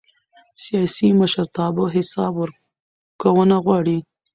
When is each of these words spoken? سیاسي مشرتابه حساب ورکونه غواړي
سیاسي 0.63 1.07
مشرتابه 1.21 1.85
حساب 1.95 2.33
ورکونه 2.37 3.55
غواړي 3.65 3.97